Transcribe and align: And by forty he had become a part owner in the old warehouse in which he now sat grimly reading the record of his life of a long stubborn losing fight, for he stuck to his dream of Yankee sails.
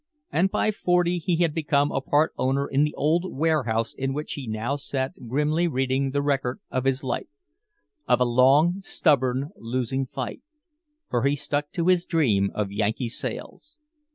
And 0.31 0.49
by 0.49 0.71
forty 0.71 1.19
he 1.19 1.35
had 1.43 1.53
become 1.53 1.91
a 1.91 2.01
part 2.01 2.33
owner 2.35 2.67
in 2.67 2.83
the 2.83 2.95
old 2.95 3.31
warehouse 3.37 3.93
in 3.93 4.13
which 4.13 4.33
he 4.33 4.47
now 4.47 4.75
sat 4.75 5.27
grimly 5.27 5.67
reading 5.67 6.09
the 6.09 6.23
record 6.23 6.59
of 6.71 6.85
his 6.85 7.03
life 7.03 7.29
of 8.07 8.19
a 8.19 8.25
long 8.25 8.81
stubborn 8.81 9.51
losing 9.57 10.07
fight, 10.07 10.41
for 11.11 11.21
he 11.21 11.35
stuck 11.35 11.71
to 11.73 11.85
his 11.85 12.03
dream 12.03 12.49
of 12.55 12.71
Yankee 12.71 13.09
sails. 13.09 13.77